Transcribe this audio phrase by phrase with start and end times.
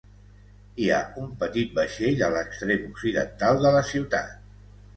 [0.85, 4.37] Hi ha un petit vaixell a l'extrem occidental de la ciutat.